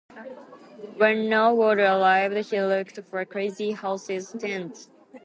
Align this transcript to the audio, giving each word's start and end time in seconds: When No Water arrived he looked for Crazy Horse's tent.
When 0.97 1.29
No 1.29 1.53
Water 1.53 1.85
arrived 1.85 2.35
he 2.49 2.59
looked 2.59 2.97
for 3.07 3.23
Crazy 3.23 3.73
Horse's 3.73 4.31
tent. 4.31 4.87